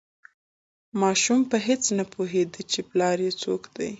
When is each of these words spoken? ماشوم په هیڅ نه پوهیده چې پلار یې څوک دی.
ماشوم 1.01 1.39
په 1.51 1.57
هیڅ 1.67 1.83
نه 1.97 2.03
پوهیده 2.13 2.61
چې 2.71 2.79
پلار 2.89 3.17
یې 3.25 3.31
څوک 3.41 3.61
دی. 3.75 3.89